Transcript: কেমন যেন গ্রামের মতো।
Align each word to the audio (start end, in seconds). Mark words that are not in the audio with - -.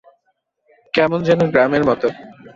কেমন 0.93 1.19
যেন 1.23 1.39
গ্রামের 1.51 1.83
মতো। 1.85 2.07